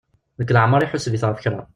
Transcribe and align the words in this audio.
Deg 0.39 0.49
leɛmer 0.55 0.81
iḥuseb-it 0.81 1.23
ɣef 1.27 1.39
kra. 1.43 1.61